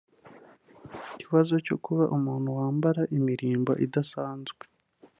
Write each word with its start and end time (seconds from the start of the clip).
Ku 1.05 1.11
kibazo 1.21 1.53
cyo 1.65 1.75
kuba 1.85 2.03
umuntu 2.17 2.47
wambara 2.57 3.01
imirimbo 3.17 3.71
idasanzwe 3.85 4.63